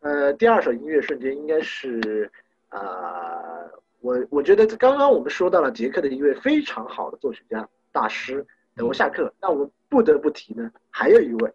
[0.00, 2.30] 呃，第二首音乐瞬间应该是
[2.70, 3.68] 啊、
[4.00, 11.52] 我我觉得刚刚我们说到了捷克的一位非常好的作曲家大师德沃夏克，那我们不得不提呢，还有一位，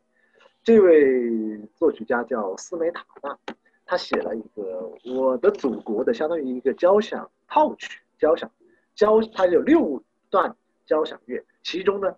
[0.61, 3.37] 这位作曲家叫斯梅塔纳，
[3.85, 4.81] 他写了一个
[5.15, 8.51] 《我的祖国》的相当于一个交响套曲，交响
[8.93, 10.53] 交，它有六段
[10.85, 12.13] 交响乐，其中呢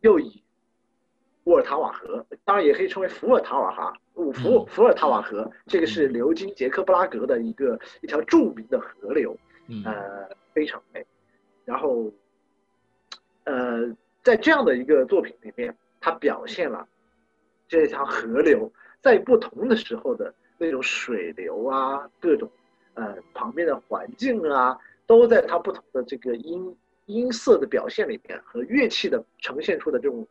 [0.00, 0.42] 又以
[1.50, 11.04] 沃尔塔瓦河，当然也可以称为伏尔塔瓦哈，五伏伏尔塔瓦河，这个是流经捷克布拉格的一个一条著名的河流，嗯呃，非常美。
[11.64, 12.08] 然后，
[13.44, 16.86] 呃，在这样的一个作品里面，它表现了
[17.66, 22.48] 这条河流在不同的时候的那种水流啊，各种
[22.94, 30.24] 呃旁边的环境啊，都在它不同的这个音音色的表现里面和乐器的呈现出的这种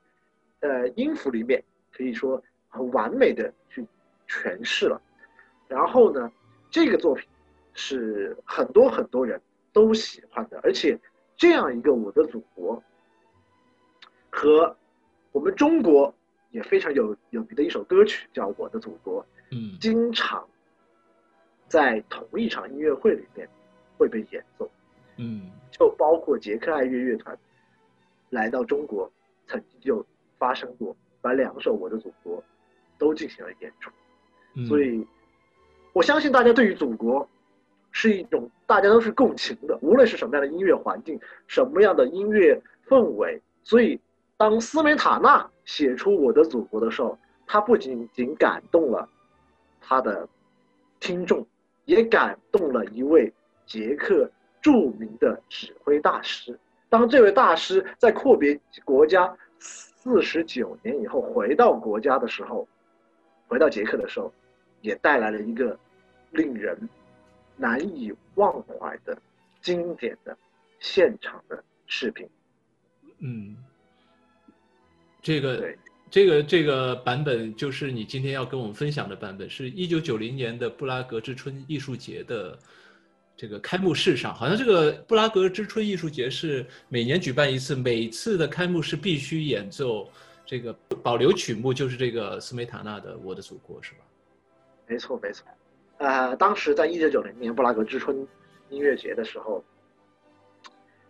[0.61, 3.85] 呃音符里面，可以说很完美的去
[4.27, 5.01] 诠释了。
[5.67, 6.31] 然后呢，
[6.69, 7.27] 这个作品
[7.73, 9.39] 是很多很多人
[9.71, 10.99] 都喜欢的，而且
[11.37, 12.81] 这样一个我的祖国
[14.29, 14.75] 和
[15.31, 16.13] 我们中国
[16.51, 20.47] 也非常有有名的一首歌曲叫《我的祖国》，嗯经常
[21.67, 23.47] 在同一场音乐会里面
[23.97, 24.69] 会被演奏，
[25.17, 27.37] 嗯就包括捷克爱乐乐团
[28.31, 29.11] 来到中国，
[29.47, 30.05] 曾经就
[30.39, 32.37] 发生过把两首《我的祖国》
[32.97, 33.91] 都进行了演出。
[34.55, 35.05] 嗯，所以，
[35.93, 37.27] 我相信大家对于祖国
[37.91, 43.39] 是一种大家都是共情的，无论是什么样的音乐环境，什么样的音乐氛围。
[43.63, 43.99] 所以，
[44.37, 49.07] 当斯梅塔纳写出《我的祖国》的时候，他不仅仅感动了
[49.81, 50.27] 他的
[50.99, 51.45] 听众，
[51.85, 53.31] 也感动了一位
[53.65, 54.29] 捷克
[54.61, 56.57] 著名的指挥大师。
[56.89, 59.35] 当这位大师在阔别国家
[60.09, 62.67] 四十九年以后回到国家的时候，
[63.47, 64.33] 回到捷克的时候，
[64.81, 65.77] 也带来了一个
[66.31, 66.75] 令人
[67.55, 69.15] 难以忘怀的
[69.61, 70.35] 经典的
[70.79, 72.27] 现场的视频。
[73.19, 73.55] 嗯，
[75.21, 75.75] 这个
[76.09, 82.57] 这个这个版本就是你今天要跟我们分享的版本，是一九九零年的布拉格之春艺术节的
[83.39, 90.09] 这个开幕式上，好像这个布拉格之春艺术节是每年举办一次，每次的开幕式必须演奏
[90.45, 93.99] 这个保留曲目，就是这个斯梅塔纳的《我的祖国》，是吧？
[94.87, 95.47] 没错，没错。
[95.99, 98.27] 呃，当时在一九九零年布拉格之春
[98.69, 99.63] 音乐节的时候，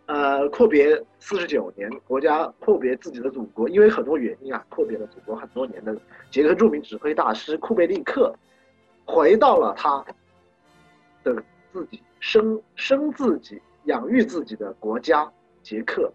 [0.05, 8.31] 呃，阔别四十九年，国家阔别自己的祖国，因为很多原因啊，阔别了祖国很多年的捷克著名指挥大师库贝利克，
[9.03, 10.05] 回到了他
[11.23, 15.31] 的自己生生自己、养育自己的国家
[15.63, 16.11] 捷克。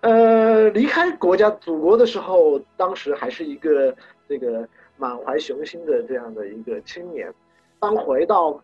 [0.00, 3.94] 呃，离开国家祖国的时候，当时还是一个
[4.28, 7.32] 这个满怀雄心的这样的一个青年，
[7.80, 8.62] 当回到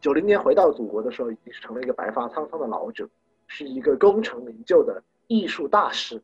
[0.00, 3.08] 九零年回到祖国的时候，已经是成了一个白发苍苍的老者，
[3.46, 6.22] 是一个功成名就的艺术大师。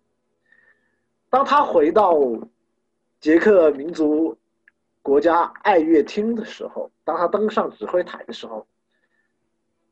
[1.29, 2.19] 当他回到
[3.21, 4.37] 捷克民族
[5.03, 8.67] 国家爱乐厅的时候，当他登上指挥台的时候，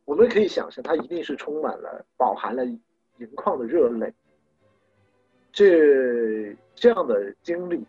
[0.04, 4.12] 我们可以想象，他一定是充满了、饱含了盈眶的热泪。
[5.50, 7.84] 这这样的经历，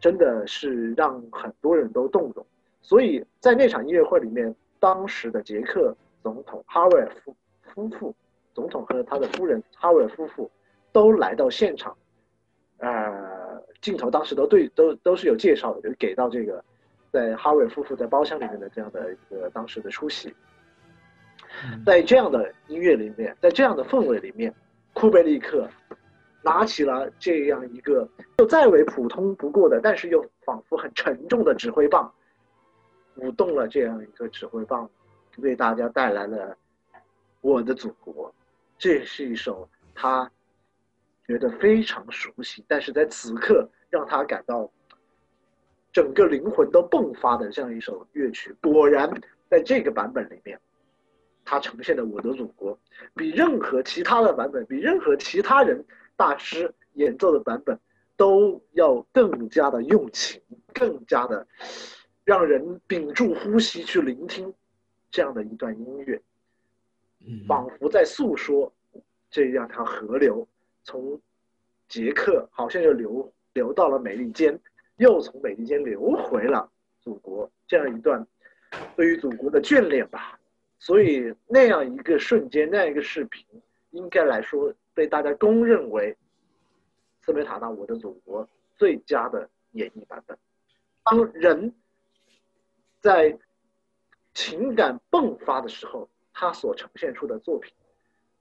[0.00, 2.46] 真的是让很多人都动容。
[2.80, 8.14] 所以在那场音乐会里面，当时的捷克总统哈维尔夫夫妇，
[8.54, 10.50] 总统和他的夫人哈维尔夫妇
[10.92, 11.94] 都来到现场。
[12.78, 13.35] 呃，
[13.86, 16.64] 镜头当时都对都都是有介绍的，就是给到这个
[17.12, 20.34] 在哈维尔夫妇在包厢里面的这样的一个当时的出席。
[21.62, 24.52] 嗯在这样的音乐里面，在这样的氛围里面，
[24.92, 25.70] 库贝利克
[26.42, 32.12] 拿起了这样一个又再为普通不过的，但是又仿佛很沉重的指挥棒，
[33.14, 34.90] 舞动了这样一个指挥棒，
[35.36, 36.50] 为大家带来了
[37.40, 38.28] 《我的祖国》。
[38.76, 40.28] 这是一首他
[41.26, 44.70] 觉得非常熟悉，但是在此刻让他感到
[45.92, 48.54] 整个灵魂都迸发的这样一首乐曲。
[48.62, 49.10] 果然，
[49.48, 50.58] 在这个版本里面。
[51.48, 52.76] 它呈现的《我的祖国》，
[53.14, 55.84] 比任何其他的版本，比任何其他人
[56.16, 57.78] 大师演奏的版本，
[58.16, 60.42] 都要更加的用情。
[60.74, 61.46] 更加的
[62.24, 64.52] 让人屏住呼吸去聆听
[65.08, 66.20] 这样的一段音乐，
[67.46, 68.72] 仿佛在诉说
[69.30, 70.48] 这样条河流
[70.82, 71.20] 从
[71.86, 74.56] 捷克好像又流流到了美利坚，
[74.98, 76.70] 又从美利坚流回了
[77.00, 78.24] 祖国这样一段
[78.94, 80.38] 对于祖国的眷恋吧。
[80.78, 83.44] 所以那样一个瞬间，那样一个视频，
[83.90, 86.14] 应该来说被大家公认为
[87.22, 88.44] 斯梅塔纳《我的祖国》
[88.76, 90.38] 最佳的演绎版本。
[91.02, 91.74] 当人
[93.00, 93.36] 在
[94.34, 97.72] 情感迸发的时候，他所呈现出的作品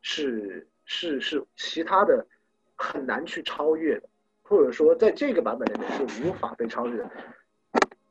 [0.01, 2.27] 是是是其他的
[2.75, 4.09] 很难去超越的，
[4.47, 7.05] 或者说在这个版本里面是无法被超越，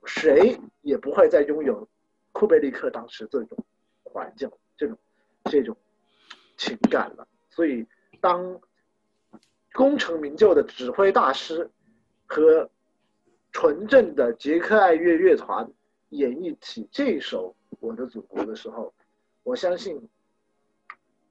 [0.04, 1.88] 谁也不会再拥有
[2.32, 3.56] 库贝利克当时这种。
[4.06, 4.96] 环境这种
[5.46, 5.76] 这种
[6.56, 7.84] 情感了，所以
[8.20, 8.60] 当
[9.72, 11.68] 功成名就的指挥大师
[12.24, 12.70] 和
[13.50, 15.68] 纯正的捷克爱乐乐团
[16.10, 18.94] 演绎起这首《我的祖国》的时候，
[19.42, 20.00] 我相信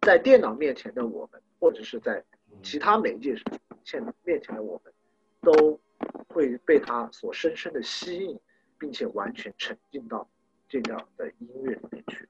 [0.02, 2.22] 在电脑面前的我们，或者是在
[2.62, 3.46] 其他媒介上
[3.86, 4.94] 现面前的我们，
[5.42, 5.80] 都
[6.28, 8.40] 会被他所深深的吸引，
[8.80, 10.28] 并且完全沉浸到
[10.68, 12.28] 这样的音乐里面去。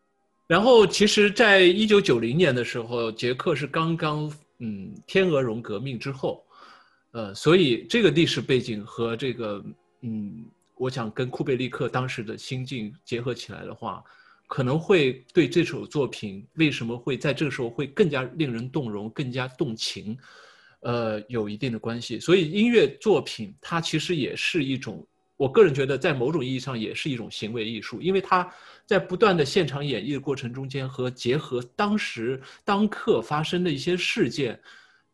[0.48, 6.46] 然后，其实，在一九九零年的时候，杰克是刚刚嗯天鹅绒革命之后，
[7.12, 9.64] 呃，所以这个历史背景和这个
[10.02, 10.46] 嗯，
[10.76, 14.04] 我想跟库贝利克当时的心境结合起来的话，
[14.48, 20.16] 可能会对这首作品为什么会在这个时候会更加令人动容、更加动情，
[20.84, 22.20] 呃，有一定的关系。
[22.20, 25.06] 所以，音乐作品它其实也是一种。
[25.36, 28.50] 我个人觉得，在某种意义上也是一种行为艺术，因为它
[28.86, 34.58] 在不断的现场演绎的过程中间，和结合当时当刻发生的一些事件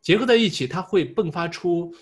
[0.02, 1.96] 结合在一起，它会迸发出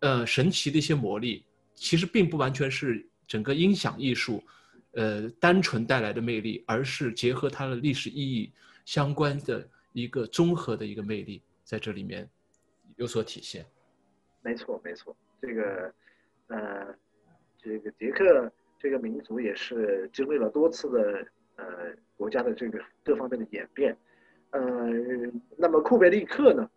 [0.00, 1.44] 呃神奇的一些魔力。
[1.74, 4.44] 其实并不完全是整个音响艺术
[4.92, 8.52] 呃单纯带来的魅力，而是结合它的历史意义
[8.84, 12.28] 相关的一个综合的一个魅力在这里面
[13.02, 13.66] 有所体现。
[14.40, 15.92] 没错，没错，这个
[16.46, 16.94] 呃。
[17.64, 21.64] 这个捷克这个民族也是经历了多次的呃
[22.16, 23.96] 国家的这个各方面的演变，
[24.50, 24.60] 呃，
[25.56, 26.68] 那么库贝利克呢，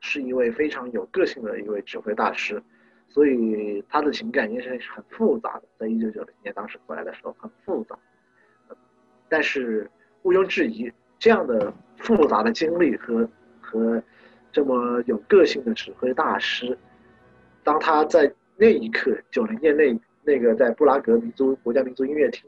[0.00, 2.62] 是一位非常有个性的一位指挥大师，
[3.08, 7.98] 所以他的情感也是很复杂的，在一九九零年当时回来的时候很复杂，
[9.28, 9.90] 但是
[10.22, 10.88] 毋庸置疑，
[11.18, 13.28] 这样的复杂的经历和
[13.60, 14.00] 和
[14.52, 16.76] 这么有个性的指挥大师，
[17.62, 18.32] 当他在。
[18.62, 22.44] 那一刻，九零年那那个在布拉格民族国家民族音乐厅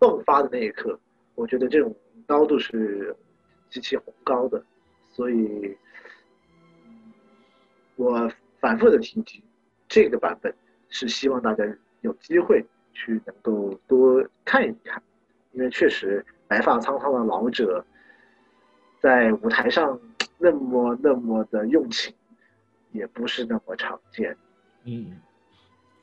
[0.00, 0.98] 迸发的那一刻，
[1.36, 1.94] 我觉得这种
[2.26, 3.14] 高度是
[3.70, 4.60] 极其宏高的，
[5.12, 5.76] 所以，
[7.94, 9.44] 我反复的提及
[9.86, 10.52] 这个版本，
[10.88, 11.64] 是希望大家
[12.00, 15.00] 有机会去能够多看一看，
[15.52, 17.86] 因为确实白发苍苍的老者
[18.98, 20.00] 在舞台上
[20.38, 22.12] 那么那么的用情，
[22.92, 24.36] 也不是那么常见，
[24.84, 25.20] 嗯。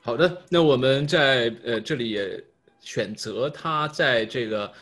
[0.04, 2.42] 好的，那我们在呃这里也
[2.80, 4.72] 选择他在这个，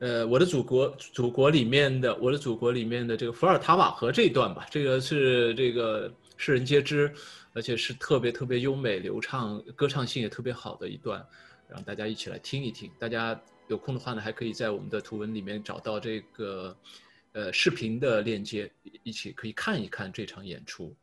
[0.00, 7.08] 呃我的祖国祖国里面的我的祖国里面的这个伏尔塔瓦河这一段吧，这个是这个世人皆知，
[7.52, 11.24] 而且是特别特别优美流畅，歌唱性也特别好的一段，
[11.68, 12.90] 让大家一起来听一听。
[12.98, 16.76] 大家有空的话呢，还可以在我们的图文里面找到这个，
[17.34, 18.68] 呃视频的链接，
[19.04, 20.96] 一起可以看一看这场演出。